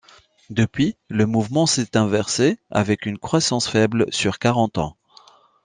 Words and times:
Depuis, 0.49 0.97
le 1.09 1.27
mouvement 1.27 1.67
s'est 1.67 1.95
inversé, 1.95 2.57
avec 2.71 3.05
une 3.05 3.19
croissance 3.19 3.67
faible 3.67 4.07
sur 4.11 4.39
quarante 4.39 4.79
ans. 4.79 4.97